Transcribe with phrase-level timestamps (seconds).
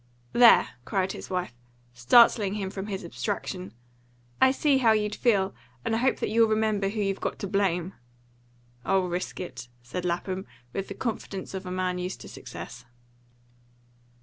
[0.33, 1.53] "There!" cried his wife,
[1.93, 3.71] startling him from his abstraction.
[4.41, 5.53] "I see how you'd feel;
[5.85, 7.93] and I hope that you'll remember who you've got to blame."
[8.83, 12.83] "I'll risk it," said Lapham, with the confidence of a man used to success.